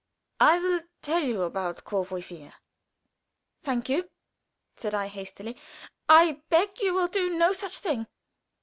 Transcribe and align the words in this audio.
I 0.39 0.57
will 0.57 0.81
tell 1.03 1.21
you 1.23 1.43
about 1.43 1.83
Courvoisier." 1.83 2.55
"Thank 3.61 3.87
you," 3.87 4.09
said 4.75 4.95
I, 4.95 5.05
hastily, 5.07 5.55
"I 6.09 6.41
beg 6.49 6.79
you 6.79 6.95
will 6.95 7.07
do 7.07 7.37
no 7.37 7.53
such 7.53 7.77
thing." 7.77 8.07